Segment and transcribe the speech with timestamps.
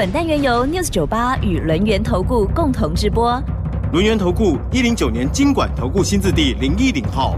[0.00, 3.38] 本单元由 News 九八与轮源投顾共同直播。
[3.92, 7.36] 轮源投顾一零九年经管投顾新字第零一零号。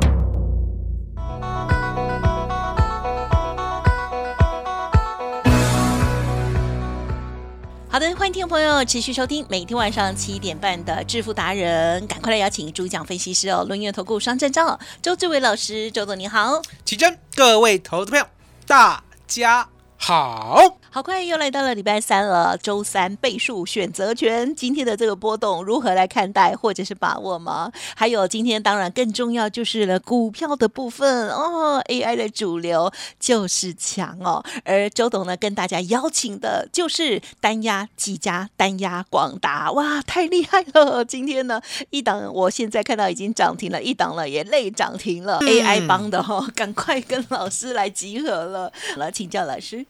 [7.89, 16.63] 好的，欢迎听众朋友持续收听每天晚上七点半的致富达人，赶快来邀请主讲分析师哦，轮源投顾双证照周志伟老师，周总你好。
[16.85, 18.27] 起真，各位投资朋友，
[18.69, 19.67] 大家
[20.03, 20.79] 好。
[20.91, 27.73] 好快又来到了礼拜三了，周三倍数选择权，今天的这个波动如何来看待或者是把握吗？
[27.97, 41.03] 还有今天当然更重要就是了股票的部分哦，AI 的主流就是强哦，而周董呢跟大家邀请的就是单压几家，单压广达，哇，太厉害了！
[41.03, 49.87] 今天呢一档我现在看到已经涨停了，一档了也累涨停了、a i 帮的哈、哦，赶快跟老师来集合了，来请教老师。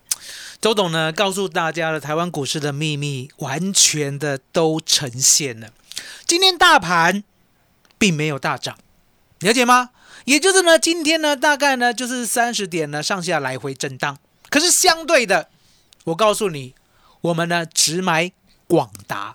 [0.60, 5.70] 周董呢，告诉大家了台湾股市的秘密，完全的都呈现了。
[6.24, 7.24] 今天大盘
[7.98, 8.78] 并没有大涨，
[9.40, 9.90] 了解吗？
[10.24, 14.16] 也就是呢，今天呢，大概呢就是三十点呢上下来回震荡。
[14.48, 15.48] 可是相对的，
[16.04, 16.74] 我告诉你，
[17.22, 18.30] 我们呢只买
[18.68, 19.34] 广达，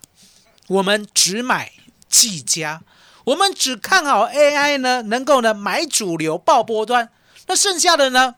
[0.68, 1.74] 我们只买
[2.08, 2.82] 技嘉，
[3.26, 7.10] 我们只看好 AI 呢能够呢买主流爆波端，
[7.48, 8.36] 那剩下的呢，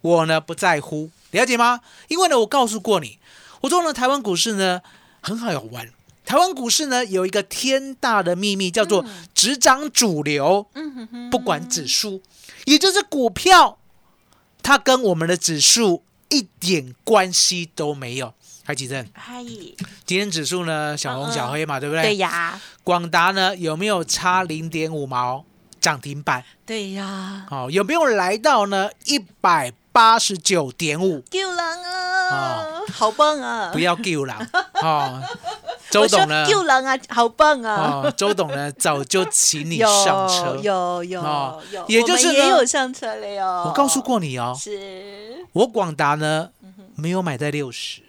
[0.00, 1.10] 我呢不在乎。
[1.32, 1.80] 了解吗？
[2.08, 3.18] 因为呢，我告诉过你，
[3.60, 4.80] 我说呢，台湾股市呢
[5.20, 5.88] 很好玩。
[6.24, 10.66] 台湾股市呢有一个天大的秘密，叫做只涨主流，
[11.30, 12.22] 不管指数，
[12.66, 13.78] 也就是股票，
[14.62, 18.32] 它跟我们的指数一点关系都没有。
[18.62, 19.42] 海吉正，嗨，
[20.06, 22.02] 今天指数呢小红小黑嘛，对不对？
[22.02, 25.44] 对呀，广达呢有没有差零点五毛
[25.80, 26.44] 涨停板？
[26.64, 29.72] 对呀，哦，有没有来到呢一百？
[30.00, 32.80] 八十九点五，救人啊！
[32.90, 33.68] 好棒啊！
[33.70, 34.34] 不要救人
[34.80, 35.22] 啊，
[35.90, 36.46] 周董呢？
[36.48, 38.00] 救人啊，好棒啊！
[38.04, 43.64] 哦，周董呢，早就请你上车，有有有有，也就是也有上车了哟。
[43.66, 46.48] 我告诉过你哦，是我广达呢
[46.96, 48.00] 没有买在六十，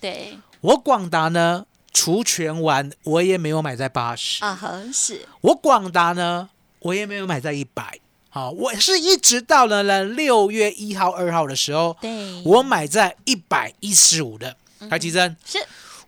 [0.00, 4.56] 对，我广达呢除权完我也没有买在八十啊，
[4.94, 7.98] 是我广达呢我也没有买在一百。
[8.34, 14.56] 好，我是一直到了呢六月一号、二号的时候，对，我买在一百一十五的。
[14.88, 15.58] 台积珍，是。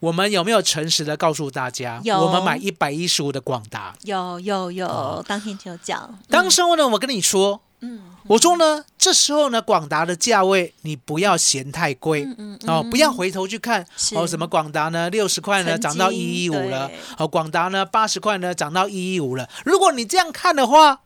[0.00, 2.00] 我们有没有诚实的告诉大家？
[2.02, 3.94] 有，我们买一百一十五的广达。
[4.04, 6.18] 有有有，当天就讲。
[6.30, 19.46] 当时候呢，我跟你说，嗯，我说呢，这时候呢，广达的价位你不要嫌太贵，嗯哦，不要回头去看哦，什么广达呢，六十块呢涨到一一五了，哦，广达呢八十块呢涨到一一五了。
[19.66, 21.02] 如果你这样看的话，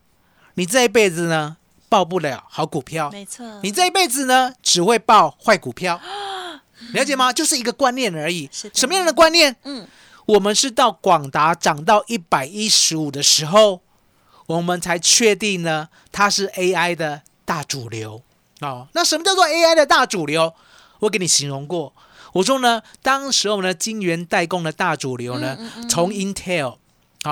[0.59, 1.57] 你这一辈子呢，
[1.89, 3.47] 报不了好股票，没错。
[3.63, 6.01] 你这一辈子呢，只会报坏股票，
[6.93, 7.33] 了解吗？
[7.33, 8.51] 就是一个观念而已。
[8.75, 9.55] 什么样的观念？
[9.63, 9.87] 嗯，
[10.27, 13.83] 我们是到广达涨到一百一十五的时候，
[14.47, 18.25] 我们才确定呢，它是 AI 的大主流
[18.61, 18.89] 哦。
[18.95, 20.53] 那什么叫做 AI 的大主流？
[20.99, 21.95] 我给你形容过，
[22.33, 25.57] 我说呢，当时候呢，晶圆代工的大主流呢，
[25.89, 26.79] 从 Intel。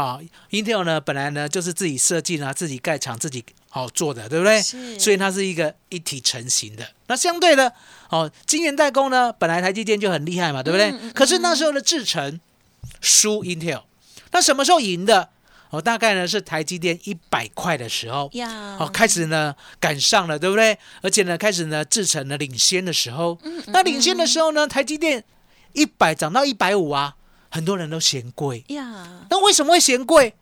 [0.03, 0.21] 啊
[0.51, 4.61] ，Intel 呢，本来呢就是自己设计呢，自己盖厂，自己好做的，对不对？
[4.61, 4.99] 是。
[4.99, 6.87] 所以它是一个一体成型的。
[7.07, 7.73] 那相对的，
[8.11, 10.93] 哦，晶圆代工呢，本来台积电就很厉害嘛，对不对？
[11.13, 12.41] 可是那时候的制程
[13.01, 13.83] 输 Intel，
[14.33, 15.31] 那什么时候赢的？
[15.71, 18.31] 哦，大概呢是台积电一百块的时候，
[18.79, 20.79] 哦，开始呢赶上了，对不对？
[21.03, 25.25] 而且呢开始呢制程呢领先的时候，那领先的时候呢，台积电
[25.73, 27.17] 一百涨到一百五啊。
[27.51, 30.35] 很多人都嫌贵呀，那为什么会嫌贵？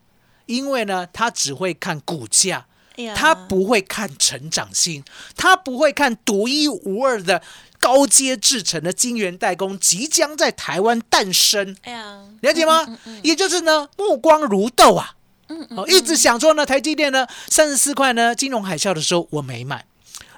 [0.47, 2.67] 因为呢，他只会看股价，
[3.15, 5.03] 他不会看成长性，
[5.37, 7.43] 他不会看独一无二的
[7.81, 11.77] 高阶制成的晶圆代工即将在台湾诞生。
[11.83, 12.99] 哎呀，了解吗？
[13.23, 15.15] 也就是呢，目光如豆啊，
[15.49, 19.87] 嗯嗯，一直想说呢，台积电呢，三十四块呢，金融海啸的时候我没买。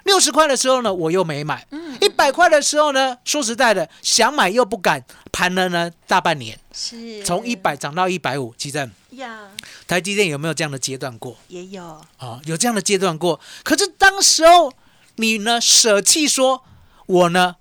[0.07, 9.49] 六十块的时候呢，我又没买；嗯一百块的时候呢，说实在的，想买又不敢，盘了呢大半年，是从一百涨到一百五，基正呀。
[9.85, 11.37] 台积电有没有这样的阶段过？
[11.49, 11.83] 也有
[12.19, 13.39] 哦，有这样的阶段过。
[13.63, 14.71] 可是当时候
[15.17, 16.63] 你呢，舍弃说，
[17.05, 17.55] 我呢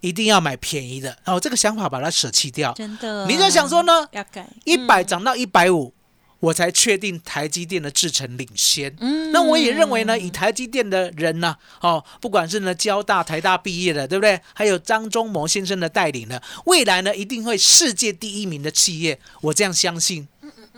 [0.00, 2.72] 一定要买便宜的，然哦，这个想法把它舍弃掉。
[2.74, 4.06] 真的，你在想说呢？
[4.12, 5.92] 要改一百涨到一百五，
[6.40, 8.94] 我才确定台积电的制程领先。
[9.00, 14.40] 嗯那我也认为呢，以台积电的人呢，哦，不管是呢交大、台大毕业的，对不对？
[14.54, 20.28] 还有张忠谋先生的带领呢，未来呢一定会世界第一名的企业，我这样相信，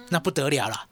[0.08, 0.86] 那不得了了。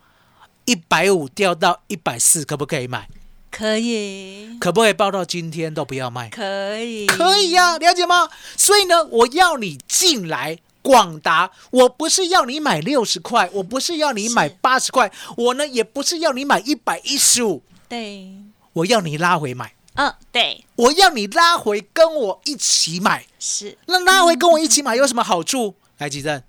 [0.67, 3.09] 一百五掉到一百四，可不可以买？
[3.51, 6.29] 可以，可不可以报到今天都不要卖？
[6.29, 8.29] 可以，可以呀、了解吗？
[8.57, 10.59] 所以呢，我要你进来
[10.89, 14.57] 广达，我不是要你买六十块，我不是要你买是。
[14.63, 18.33] 八十块，我呢也不是要你买一百一十五，对，
[18.73, 23.27] 我要你拉回买，嗯，对，我要你拉回跟我一起买。
[23.39, 25.75] 是，那拉回跟我一起买有什么好处？
[25.99, 26.43] 来，吉正，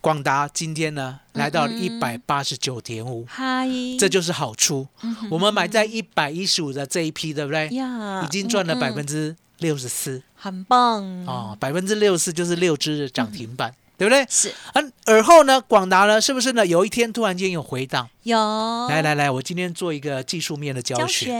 [0.00, 3.68] 广达今天呢嗯来到一百八十九点五，嗨，
[3.98, 4.86] 这就是好处。
[5.30, 7.68] 我们买在一百一十五的这一批，对不对？
[7.76, 10.22] 呀已经赚了百分之六十四。
[10.34, 14.24] 很棒，哦，百分之六十四就是六只的涨停板，对不对？
[14.28, 16.64] 是而，而后呢，广达呢，是不是呢？
[16.64, 18.38] 有一天突然间有回档，有
[18.88, 21.32] 来来来，我今天做一个技术面的教教，学，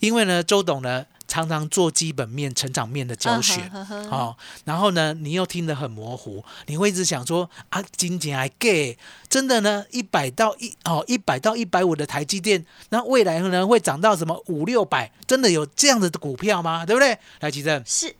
[0.00, 1.04] 因为呢，周董呢
[1.34, 4.16] 常常做基本面、成长面的教学，嗯呵呵呵。
[4.16, 8.96] 哦，然后呢，你又听得很模糊，你会一直想说啊，金钱还 gay，
[9.28, 15.10] 真的呢，一百到一哦，一百到一百五的台积电，那未来呢会涨到什么五六百？
[15.26, 16.86] 真的有这样子的股票吗？
[16.86, 17.18] 对不对？
[17.40, 18.14] 来，吉正，是。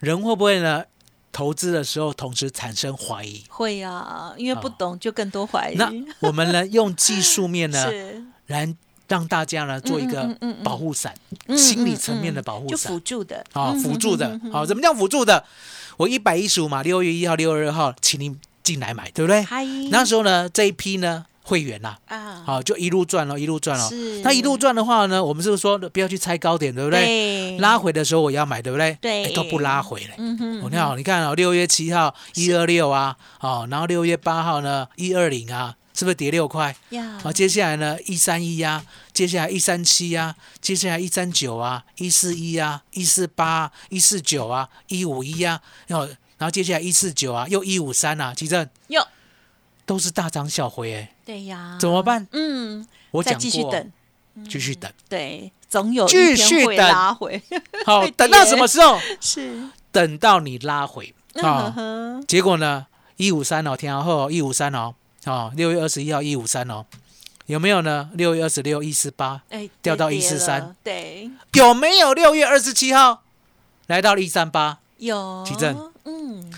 [0.00, 0.86] 人会不会呢？
[1.30, 8.24] 投资的时候同时产生怀疑，会啊，因为不懂就更多怀疑，那我们呢用技术面呢 是。
[8.48, 8.74] 来
[9.08, 10.28] 让大家呢做一个
[10.62, 11.14] 保护伞，
[11.46, 12.92] 嗯心理嗯层面的保护伞。
[12.92, 13.44] 辅助的。
[13.52, 14.38] 啊，嗯辅助的。
[14.52, 15.44] 好，怎么叫辅助的？
[15.96, 19.42] 我一百一十五嘛，六月一号、六月二号，请您进来买，对不对？
[19.42, 23.88] 嗨，那时候呢，这一批呢会员呐，啊，好就一路赚了，一路赚了。
[23.88, 24.20] 是。
[24.20, 27.00] 那一路赚的话呢，我们是不是说不要去猜高点，对不对？
[27.00, 27.58] 对。
[27.58, 28.96] 拉回的时候我要买，对不对？
[29.00, 29.24] 对。
[29.24, 30.14] 哎都不拉回了。
[30.18, 36.76] 嗯哼我看好，你看哦，六月七号一二六啊，哦，然后六月八号呢一二零啊，是不是跌六块？
[36.90, 37.18] 呀。
[37.20, 48.68] 好，接下来呢一三一呀，接下来一三七呀，接下来一三九啊，一四一呀，一四八、一四九啊，一五一呀，然后然后接下来一四九啊，又一五三啊，奇正。
[48.86, 49.04] 哟，
[49.84, 52.28] 都是大涨小回哎，对呀，怎么办？
[52.30, 53.92] 嗯，我讲过，继续等，
[54.48, 56.76] 继续等，对，总有一继续等。
[56.76, 57.42] 拉回，
[57.84, 59.00] 好，等到什么时候？
[59.20, 59.68] 是。
[59.90, 61.12] 等到你拉回。
[61.32, 61.72] 嗯啊。
[61.74, 62.86] 哼结果呢，
[63.16, 64.94] 一五三哦，天后一五三哦，
[65.28, 66.86] 哦，六月二十一号一五三哦，
[67.46, 68.10] 有没有呢？
[68.14, 72.14] 六月二十六一四八，哎，掉到跌143了，对，有没有？
[72.14, 73.22] 六月二十七号
[73.86, 76.50] 来到一三八，有奇正，嗯，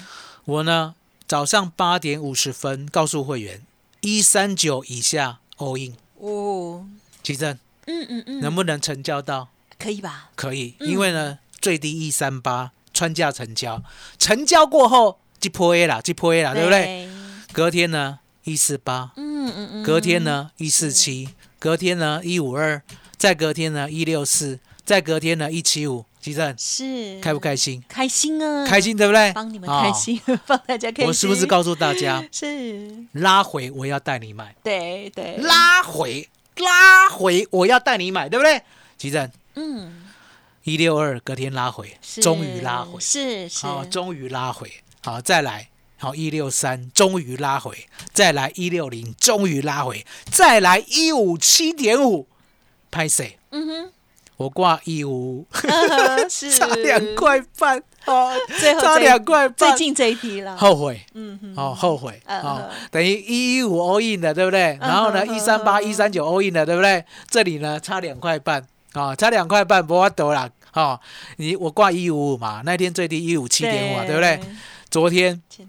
[0.45, 0.95] 我呢
[1.27, 3.63] 早上八点五十分告诉会员，
[4.01, 6.87] 一三九以下 all in，哦，
[7.23, 9.49] 奇正嗯嗯嗯，能不能成交到？
[9.79, 10.31] 可以吧？
[10.35, 13.83] 可以，嗯因为呢最低一三八穿价成交，
[14.19, 17.09] 成交过后即破 A 啦，即破 A 啦，对不对？？
[17.53, 21.29] 隔天呢一四八，嗯嗯嗯，隔天呢一四七，
[21.59, 22.83] 隔天呢一五二，
[23.17, 26.55] 再隔天呢一六四，再隔天呢一七五，吉正。
[26.59, 27.21] 是。
[27.21, 27.83] 开不开心？
[27.89, 28.67] 开心啊？
[28.67, 29.33] 开，心对不对？
[29.33, 31.07] 帮你们哦开心， 帮大家开心。
[31.07, 33.05] 我是不是告诉大家，是？
[33.13, 38.63] 拉回我要带你买，对对，拉回拉回我要带你买，对不对？
[38.99, 39.31] 吉正。
[39.55, 40.05] 嗯，
[40.65, 44.71] 一六二隔天拉回，终于拉回，是是，好，终于拉回，
[45.03, 45.70] 好，再来。
[46.01, 52.27] 好，一六三终于拉回，再来一六零终于拉回，再来一五七点五，
[52.91, 53.39] 拍谁？
[53.51, 53.93] 嗯哼。
[54.39, 60.99] 我挂一五， 差两，块半哦，最后差两块半，最近这一批了，后悔。
[61.13, 62.19] 嗯哼，哦，后悔。
[62.25, 64.79] 嗯哦嗯，等于一一五 all in 的，对不对？
[64.81, 67.05] 然后呢，嗯一三八、一三九 all in 的，对不对？
[67.29, 68.67] 这里呢差两块半。
[68.95, 70.49] 啊，差两块半，不要得了。
[70.73, 70.99] 哦。
[71.37, 74.41] 你我挂一五五嘛，那天最低一五七点五嘛，对不对？？
[74.89, 75.69] 昨天前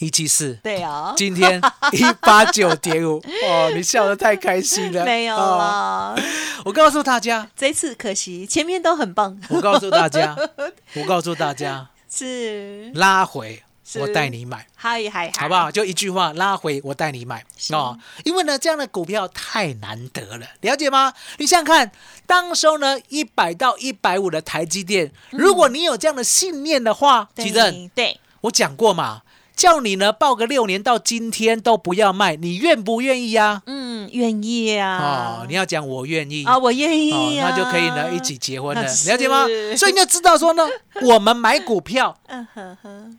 [0.00, 0.54] 一七四。
[0.62, 1.60] 对啊，今天
[1.92, 5.04] 一八九点五， 哦，你笑得太开心了。
[5.04, 6.18] 没有哦，
[6.64, 10.36] 我告诉大家，这次可惜前面都很棒，我告诉大家，
[10.96, 13.62] 我告诉大家，是，拉回
[13.96, 15.70] 我带你买，嗨嗨嗨，好不好？？
[15.70, 17.44] 就一句话，拉回我带你买。
[17.56, 17.74] 是。
[17.74, 17.98] 哦。
[18.24, 21.12] 因为呢，这样的股票太难得了，了解吗？
[21.38, 21.90] 你想想看，
[22.26, 29.22] 当时候呢，一百到一百五的台积电，如果你有这样的信念的话，吉正，对对，我讲过嘛，
[29.60, 33.62] 叫你呢报个六年到今天都不要卖，你愿不愿意呀？
[33.66, 39.44] 嗯，愿意啊，哦，你要讲我愿意啊，我愿哦，意啊，那就可以呢一起结婚了，了解吗？
[39.76, 40.66] 所以你就知道说呢，
[41.02, 43.18] 我们买股票嗯哼哼，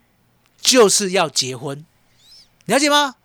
[0.60, 1.86] 就是要结婚，
[2.65, 3.17] 了解吗？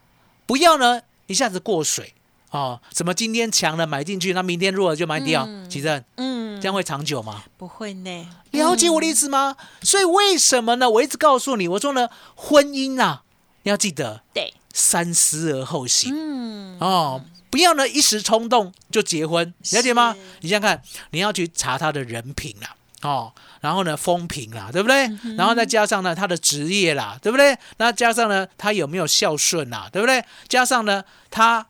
[0.44, 2.12] 不要呢一下子过水
[2.57, 7.45] 哦，什么今天强了买进去，那明天弱了就卖掉，嗯其实嗯，这样会长久吗？
[7.59, 8.29] 不会呢？
[8.53, 9.57] 了解我的意思吗？
[9.83, 10.89] 所以为什么呢？
[10.89, 13.25] 我一直告诉你，我说呢，婚姻啊，
[13.65, 16.15] 要记得对，三思而后行。
[16.17, 20.17] 嗯，哦，不要呢一时冲动就结婚，了解吗？
[20.41, 25.07] 你想想看，你要去查他的人品啦，哦，然后呢风评啦，对不对？
[25.25, 27.59] 嗯然后再加上呢他的职业啦，对不对？
[27.77, 30.25] 那加上呢他有没有孝顺啦，对不对？
[30.49, 31.67] 加上呢他。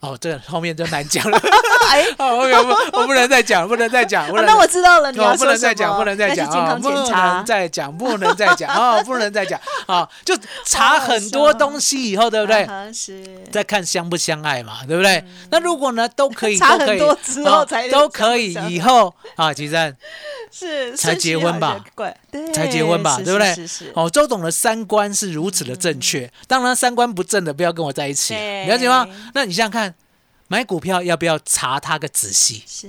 [0.00, 1.38] 哦，这后面就难讲了。
[1.90, 6.74] 哎，哦，我不，我不能再讲，不能再讲，那我知道了，你不能再讲，不能再讲啊！
[6.76, 9.02] 不能，再讲，不能再讲啊！
[9.02, 10.08] 不能再讲啊！
[10.24, 10.36] 就
[10.66, 12.92] 查很多东西以后，对不对？
[12.92, 15.24] 是，再看相不相爱嘛，对不对？
[15.50, 19.96] 那如果呢，都可以，查 都可以很多之后啊才都可以，以后啊，其实
[20.52, 21.82] 是才结婚吧？
[22.52, 23.54] 才结婚吧，是对不对？
[23.54, 28.34] 是是是，哦，周董的三观是如此的正确，当然三观不正的不要跟我在一起
[28.66, 29.06] 了解吗？
[29.34, 29.94] 那你想想看，
[30.48, 32.62] 买股票要不要查它个仔细？
[32.66, 32.88] 是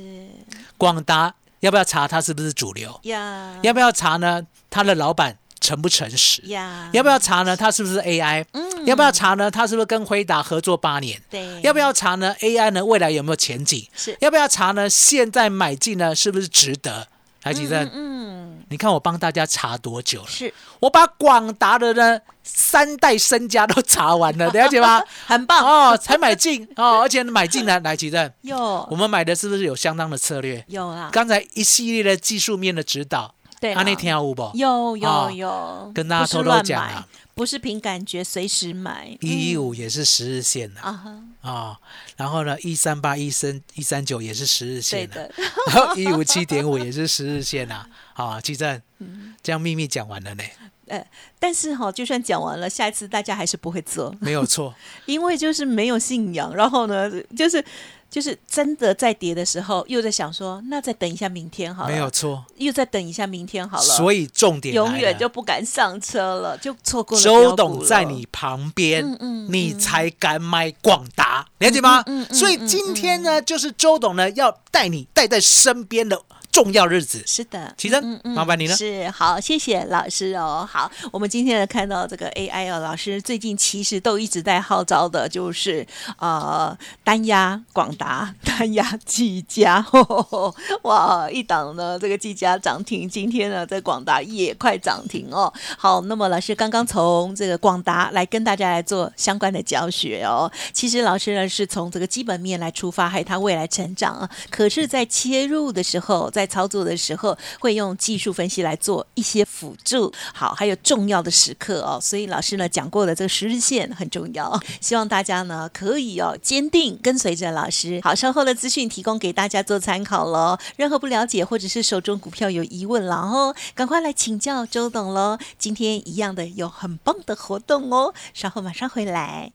[0.78, 3.00] 广达要不要查它是不是主流？
[3.04, 4.42] 呀，要不要查呢？
[4.70, 6.42] 他的老板诚不诚实？
[6.44, 7.58] 呀，要不要查呢？
[7.58, 8.46] 他是不是 AI？
[8.54, 9.52] 嗯要不要查呢？
[9.52, 11.22] 他是不是跟辉达合作八年？
[11.30, 13.86] 对，要不要查呢？AI 呢未来有没有前景？
[13.94, 14.90] 是要不要查呢？
[14.90, 17.10] 现在买进呢是不是值得？
[17.50, 20.28] 台积电，嗯，你看我帮大家查多久了？
[20.28, 25.02] 是我把广达的呢三代身家都查完了， 了解吗？
[25.26, 30.64] 很棒哦，才买进哦，而且买进 来，来奇正，有我们买的是不是有相当的策略？
[30.68, 33.74] 有啊，刚才一系列的技术面的指导，对。
[33.74, 34.52] 啦，啊，那天有不？
[34.56, 39.62] 有有哦有，跟大家偷偷讲啊，不是凭感觉随时买，一一嗯。
[39.64, 41.80] 五也是十日线的啊，啊，
[42.18, 45.32] 然后呢，一三八、一三一三九也是十日线的，
[45.68, 47.86] 然 后一五七点五也是十日线呐。
[48.14, 49.36] 啊，奇正，嗯。
[49.42, 50.44] 这样秘密讲完了呢，
[50.88, 51.06] 呃
[51.40, 54.74] 但是哈，就算讲完了，下一次大家还是不会做，没有错，
[55.06, 57.64] 因为就是没有信仰，然后呢，就是
[58.10, 62.44] 就是真的在跌的时候，又在想说，那再等一下明天好了，没有错。
[62.58, 72.04] 又再等一下明天好了，所以重点永远就不敢上车了，就错过了周董在你旁边，嗯嗯你才敢买广达，了解吗？
[72.08, 76.20] 嗯所以今天呢，就是周董呢要带你带在身边的
[76.52, 77.24] 重要日子。
[77.26, 80.68] 是的，其珍嗯嗯麻烦你了是好，谢谢老师哦。
[80.70, 85.86] 好，我们今天呢看到这个 AI 哦，老师最近其实都一直在号召的，就是
[86.18, 89.86] 呃单压广达、单压技嘉，
[90.84, 95.52] 哇，一档呢这个技嘉涨停，今天呢在广达也快涨停哦。
[95.78, 100.52] 好，那么老师刚刚从这个广达来跟大家来做相关的教学哦。
[100.74, 104.30] 其实老师呢是从这个基本面来出发，还有它未来成长啊。
[104.50, 110.10] 可是，在切入的时候，在在操作的时候，会用技术分析来做一些辅助。
[110.34, 112.00] 好，还有重要的时刻哦。
[112.02, 118.00] 所以老师呢讲过的这个十日线很重要，希望大家呢可以哦坚定跟随着老师。
[118.02, 120.58] 好，稍后的资讯提供给大家做参考喽。
[120.78, 125.38] 任何不了解或者是手中股票有疑问了哦，赶快来请教周董喽。
[125.58, 129.52] 今天一样的有很棒的活动哦，稍后马上回来。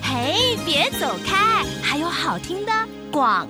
[0.00, 2.72] 嘿，别走开，还有好听的
[3.10, 3.48] 广。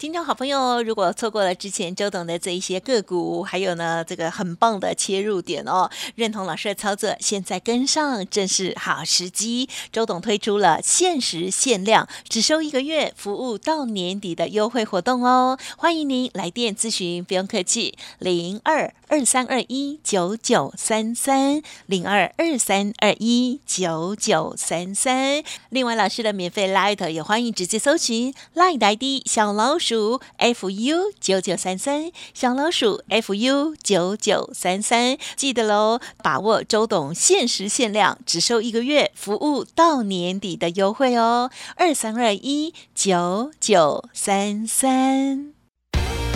[0.00, 9.68] 听众好朋友，如果错过了之前周董的这一些个股，还有呢这个很棒的切入点哦，认同老师的操作，现在跟上正是好时机。
[9.92, 25.42] 周董推出了限时限量，只收一个月，服务到年底的优惠活动哦，欢迎您来电咨询，不用客气，零二二三二一九九三三零二二三二一九九三三。
[25.70, 45.59] 另外，老师的免费 Light 也欢迎直接搜寻 Light ID 小老鼠 fu 九九三三，小老鼠 fu 九九三三，记得喽，把握周董限时限量，只收一个月，服务到年底的优惠哦，二三二一九九三三。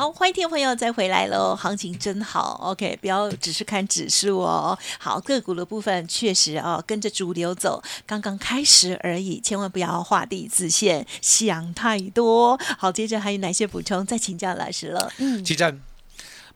[0.00, 1.54] 好，欢迎听众朋友再回来喽！
[1.54, 4.78] 行情真好，OK，不要只是看指数哦。
[4.98, 12.58] 好，个股的部分确实哦，跟着主流走，刚刚开始而已，千万不要画地自限，想太多。
[12.78, 14.06] 好，接着还有哪些补充？
[14.06, 15.12] 再请教老师了。
[15.18, 15.78] 嗯，其实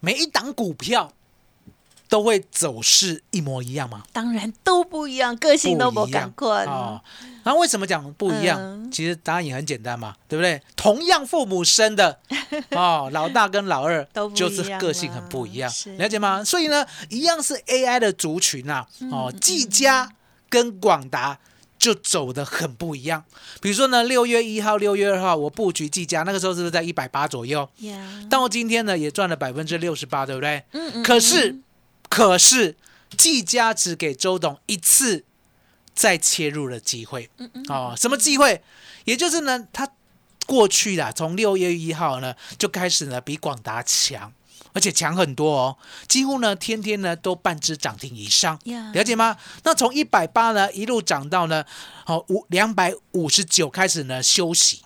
[0.00, 1.12] 每一档股票
[2.08, 4.02] 都会走势一模一样吗？
[4.12, 7.00] 当然都不一样，个性都不不一样哦。
[7.42, 8.58] 然后为什么讲不一样？
[8.60, 10.62] 嗯其实答案也很简单嘛，对不对？
[10.76, 12.16] 同样父母生的
[12.70, 16.44] 哦，老大跟老二都不一就是样个性很不一样是，了解吗？
[16.44, 20.12] 所以呢，一样是 AI 的族群啊，嗯哦，技嘉
[20.48, 21.38] 跟广达。
[21.76, 23.22] 就走的很不一样，
[23.60, 27.68] 比如说呢，六月一号、六月二号，我布局技嘉，那个时候是不是在一百八左右？
[27.80, 30.64] 呀，到今天呢，也赚了百分之六十八，对不对？
[30.70, 31.54] 嗯嗯可是，
[32.14, 32.76] 可是，
[33.18, 35.24] 季家只给周董一次
[35.92, 37.28] 再切入的机会。
[37.38, 38.62] 嗯哦，什么机会？
[39.04, 39.90] 也就是呢，他
[40.46, 44.32] 过去啦，从六月一号呢就开始呢比广达强，
[44.72, 48.56] 而且强很多哦，几乎呢天天呢都半只涨停以上。
[48.66, 49.36] 呀了解吗？
[49.64, 51.64] 那从一百八呢一路涨到呢，
[52.04, 54.82] 好五两百五十九开始呢休息，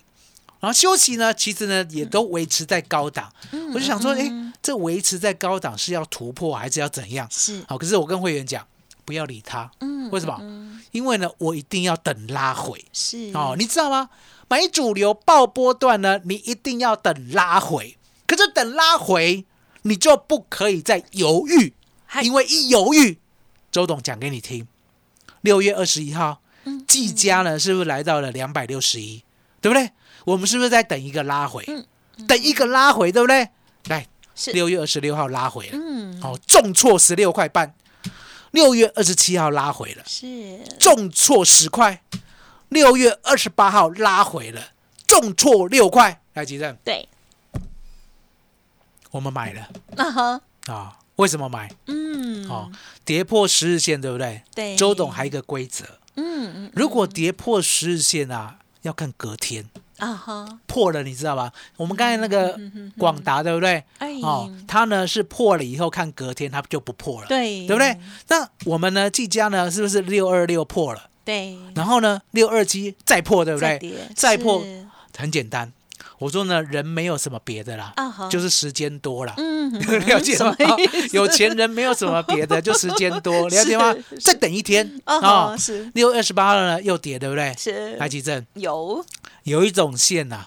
[0.60, 3.30] 然后休息呢其实呢也都维持在高档。
[3.52, 7.26] 嗯我就想说，哎，这维持在高档是要突破还是要怎样？
[7.30, 8.66] 是好，可是我跟会员讲，
[9.04, 10.40] 不要理他，嗯为什么？
[10.90, 14.10] 因为呢，我一定要等拉回是哦，你知道吗？
[14.48, 19.44] 买主流爆波段呢，你一定要等拉回，可是等拉回，
[19.82, 21.74] 你就不可以再犹豫，
[22.22, 23.18] 因为一犹豫，
[23.70, 24.66] 周董讲给你听，
[25.42, 29.22] 六月二十一号，嗯技嘉呢是不是来到了两百六十一，
[29.60, 29.90] 对不对？
[30.24, 31.64] 我们是不是在等一个拉回？
[31.68, 31.86] 嗯
[32.26, 33.48] 等一个拉回，对不对？
[33.88, 34.08] 来，是
[34.52, 36.20] 六月二十六号拉回了，嗯。
[36.22, 37.74] 哦，重挫十六块半。
[38.52, 40.60] 六月二十七号拉回了，是。
[40.78, 42.02] 重挫十块。
[42.70, 44.72] 六月二十八号拉回了，
[45.06, 46.22] 重挫六块。
[46.34, 47.08] 来，吉正，对。
[49.10, 49.68] 我们买了。
[49.96, 50.40] 啊哈。
[50.66, 50.98] 啊？
[51.16, 51.70] 为什么买？
[51.86, 52.48] 嗯。
[52.48, 52.70] 哦，
[53.04, 54.42] 跌破十日线，对不对？
[54.54, 54.76] 对。
[54.76, 56.72] 周董还有一个规则，嗯嗯。
[56.74, 59.68] 如果跌破十日线啊，要看隔天
[59.98, 61.52] 啊哈破了，你知道吧？
[61.76, 62.58] 我们刚才那个
[62.96, 63.82] 广达，对不对？
[63.98, 67.98] 哎哦，它呢是破了以后看隔天，它就不破了，对对不对？
[68.28, 71.08] 那我们呢，技嘉呢，是不是六二六破了？
[71.24, 73.78] 对然后呢，六二七再破，对不对？
[74.14, 74.64] 再破
[75.16, 75.72] 很简单，
[76.18, 77.94] 我说呢，人没有什么别的啦，
[78.30, 79.34] 就是时间多啦。
[79.36, 79.70] 嗯
[80.06, 80.54] 了解吗？
[81.12, 83.94] 有钱人没有什么别的，就时间多， 了解吗？
[84.20, 85.00] 再等一天。
[85.04, 85.90] 啊是。
[85.94, 87.54] 六月二十八号呢又跌，对不对？
[87.58, 87.96] 是。
[87.96, 88.44] 来吉正。
[88.54, 89.04] 有。
[89.44, 90.46] 有一种线呐，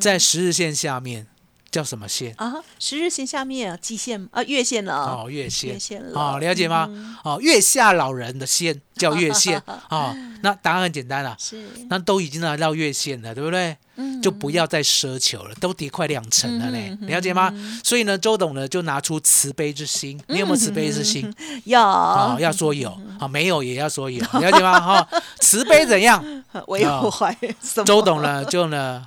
[0.00, 1.26] 在十日线下面
[1.70, 2.34] 叫什么线？
[2.36, 6.88] 啊十日线下面啊季线啊月线了哦，月线月线了哦，了解吗？
[7.24, 10.14] 哦，月下老人的线叫月线 哦。
[10.42, 13.76] 那答案很简单了，是那都已经来到月线了，对不对？
[13.96, 17.52] 嗯就不要再奢求了，都跌快两成了嘞嗯，了解吗？
[17.84, 21.30] 所以呢，周董呢就拿出慈悲之心， 你有没有慈悲之心？
[21.64, 24.80] 有啊，要说有啊，没有也要说有，了解吗？
[24.80, 25.08] 哈，
[25.40, 26.24] 慈悲怎样？
[26.68, 29.04] 为怀什么周董呢就呢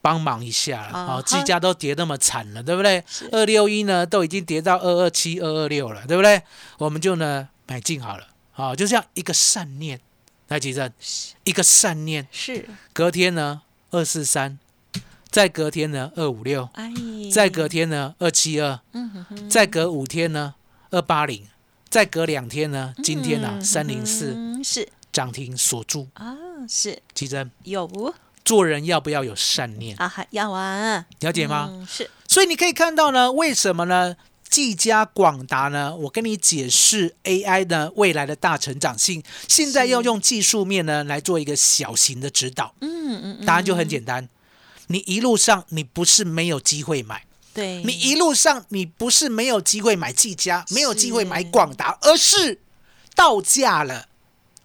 [0.00, 3.04] 帮忙一下了啊啊，技嘉都跌那么惨了，对不对？
[3.32, 6.42] 二六一呢都已经跌到二二七、二二六了，对不对？
[6.78, 10.00] 我们就呢买进好了啊，就这样一个善念，
[10.48, 10.90] 来吉正，
[11.44, 12.68] 一个善念，是。
[12.92, 14.58] 隔天呢二四三，
[15.30, 16.92] 再隔天呢二五六，哎。
[17.32, 18.80] 再隔天呢二七二，
[19.48, 20.54] 再隔五天呢
[20.90, 21.46] 二八零，
[21.88, 24.88] 再隔两天呢今天呢嗯三零四嗯是。
[25.12, 26.36] 涨停锁住，啊
[26.68, 26.96] 是。
[27.12, 27.84] 吉珍，有
[28.50, 29.96] 做人要不要有善念？
[29.96, 31.68] 啊还要啊了解吗？
[31.70, 34.16] 嗯是所以你可以看到呢，为什么呢？
[34.48, 35.94] 技嘉、广达呢？
[35.94, 42.74] 我跟你解释 AI 呢未来的大成长性，现在要用技术面呢来做一个小型的指导。
[42.80, 44.28] 嗯嗯嗯答案就很简单，
[44.88, 52.58] 你一路上你不是没有机会买，对你一路上你不是没有机会买技嘉，没有机会买广达，而是
[53.14, 54.08] 到价了，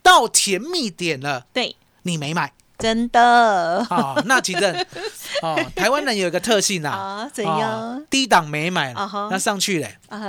[0.01, 3.85] 到甜蜜点了，对你没买真的。
[3.89, 4.85] 哦，那其实
[5.41, 6.91] 哦，台湾人有一个特性啊，
[7.25, 10.21] 啊怎哦样低档没买啊那上去嘞，啊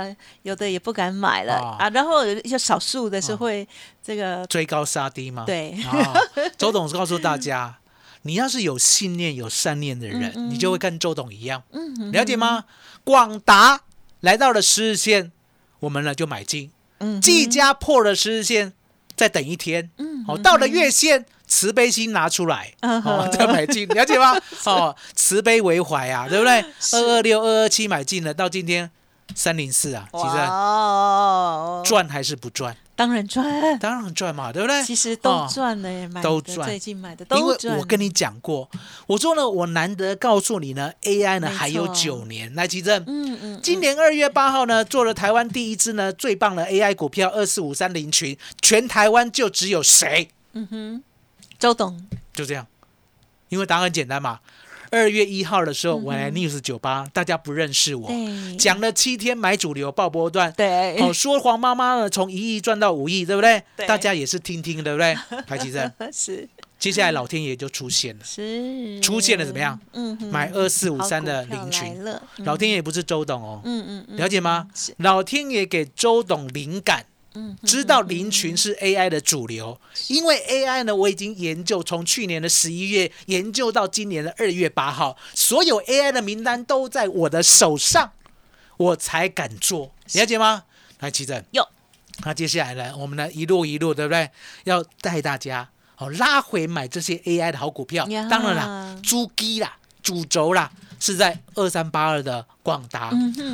[0.43, 1.59] 有的也不敢买了。
[1.59, 1.75] 哦。
[1.79, 3.67] 啊然后有有少数的是会
[4.03, 5.43] 这个追高杀低吗？
[5.45, 5.71] 对。
[5.83, 6.13] 啊，
[6.57, 7.77] 周董告诉大家，
[8.23, 10.49] 你要是有信念、有善念的人，嗯嗯。
[10.49, 12.65] 你就会跟周董一样，嗯了解吗？
[13.03, 13.81] 广达
[14.21, 15.31] 来到了十日线，
[15.81, 17.21] 我们呢就买进；嗯。
[17.21, 18.73] 技嘉破了十日线，
[19.17, 24.39] 再等一天，嗯哦，到了月线，慈悲心拿出来，嗯哦，再买进，了解吗？
[24.65, 26.63] 哦，慈悲为怀啊，对不对？
[26.93, 28.89] 二二六、二二七买进了，到今天
[29.35, 32.77] 三零四啊，其实哇赚还是不赚？
[32.97, 33.77] 当然赚。
[33.77, 34.83] 当然赚嘛，对不对？
[34.83, 35.47] 其实都哦。
[35.53, 36.67] 赚了耶买的都赚。
[36.67, 38.67] 最近买的因为我跟你讲过，
[39.05, 42.53] 我说呢，我难得告诉你呢，AI 呢还有九年。
[42.55, 50.29] 来，奇正，嗯嗯今年二月八号呢，做了台湾第一支呢最棒的 AI 股票二四五三零群，全台湾就只有谁？
[50.53, 51.03] 嗯哼。
[51.59, 52.03] 周董。
[52.33, 52.65] 就这样，
[53.49, 54.39] 因为答案很简单嘛，
[54.91, 58.55] 二月一号的时候，我来 news 酒吧，大家不认识我，对。
[58.57, 60.99] 讲了七天买主流爆波段，对。
[61.01, 63.61] 哦，说黄妈妈呢从一亿赚到五亿，对不对？
[63.75, 63.85] 对。
[63.87, 65.15] 大家也是听听，对不对？
[65.47, 66.47] 排积电，是。
[66.79, 68.99] 接下来老天爷就出现了，是。
[69.01, 69.79] 出现了怎么样？
[69.93, 72.05] 嗯，买二四五三的好股票林群，
[72.45, 74.67] 老天爷不是周董哦，嗯嗯嗯，了解吗？
[74.97, 77.05] 老天爷给周董灵感。
[77.33, 88.11] 嗯知道林群是 AI 的主流，因为 AI 呢，我已经研究从去年的十一月研究到今年的二月八号，所有 AI 的名单都在我的手上，
[88.77, 90.63] 我才敢做，了解吗？
[90.99, 91.67] 来，齐正，有，
[92.25, 94.31] 那接下来呢，我们呢一路一路，对不对？
[94.63, 100.71] 要带大家哦拉回买这些 AI 的好股票，当然啦，猪鸡啦，主轴啦。
[100.99, 103.11] 是在二三八二的广达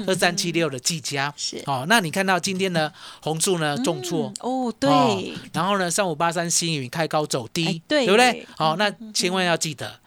[0.08, 1.62] 二三七六的技嘉，是。
[1.66, 1.86] 哦。
[1.88, 8.08] 那你看到今天呢，红树呢重挫，嗯哦，对，哦然后呢，三五八三新云开高走低，哎对。
[8.08, 8.48] 不对？
[8.58, 10.00] 好、那千万要记得，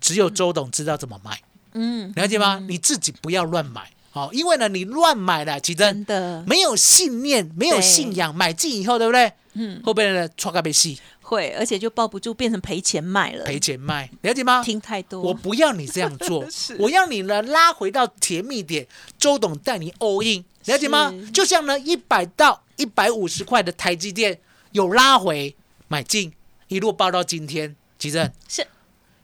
[0.00, 1.40] 只有周董知道怎么买，
[1.74, 2.62] 嗯，了解吗？
[2.68, 6.44] 你自己不要乱买，好、因为呢，你乱买了，其真真的。
[6.46, 9.32] 没有信念，没有信仰，买进以后，对不对？
[9.54, 9.80] 嗯。
[9.84, 10.98] 后边呢错个被戏
[11.28, 14.62] 会，而且就抱不住，变成赔钱卖了，赔钱卖，了解吗？
[14.64, 16.42] 听太多，我不要你这样做，
[16.80, 18.86] 我要你呢拉回到甜蜜点，
[19.18, 21.12] 周董带你 all in，了解吗？
[21.34, 24.40] 就像呢一百到一百五十块的台积电
[24.72, 25.54] 有拉回
[25.88, 26.32] 买进，
[26.68, 28.66] 一路报到今天，吉正是。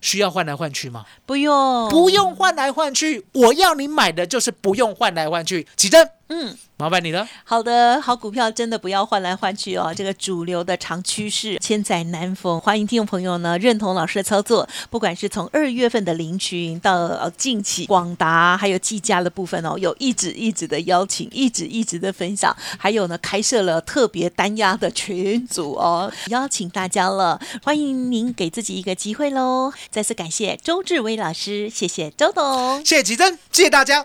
[0.00, 1.06] 需要换来换去吗？
[1.24, 1.88] 不用。
[1.88, 6.56] 不，用换来换去，我要你买的就是不用换来换去，吉正嗯。
[6.76, 7.26] 麻烦你了。
[7.44, 9.94] 好的，好股票真的不要换来换去哦。
[9.96, 14.68] 这个主流的长趋势千载难逢，欢迎听众朋友呢认同老师的操作。
[14.90, 29.72] 不管是从二月份的林群到呃近期广达还有技嘉的部分哦，有一直一直的邀请，一直一直的分享，还有呢开设了特别单压的群组哦，邀请大家了，欢迎您给自己一个机会喽。
[29.90, 32.84] 再次感谢周志威老师，谢谢周董。
[32.84, 34.04] 谢谢吉珍，谢谢大家，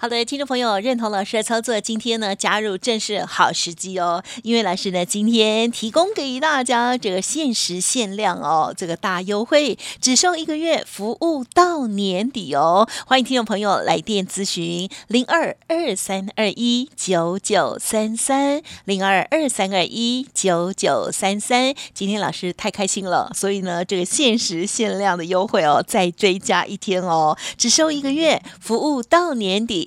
[0.00, 12.88] 好的，听众朋友，认同老师的操作，今天呢加入正是好时机哦，因为老师呢今天提供给大家这个限时限量哦，这个大优惠，只收一个月，服务到年底哦。
[13.08, 21.74] 欢迎听众朋友来电咨询零二二三二一九九三三零二二三二一九九三三。
[21.92, 29.86] 今天老师太开心了，所以呢这个限时限量的优惠哦，再追加一天哦，只收一个月，服务到年底。